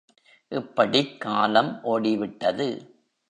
[0.47, 2.87] இப்படிக் காலம் ஓடிவிட்டது.